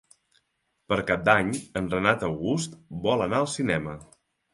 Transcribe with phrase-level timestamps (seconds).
[0.93, 1.51] Per Cap d'Any
[1.81, 2.73] en Renat August
[3.05, 3.95] vol anar al cinema.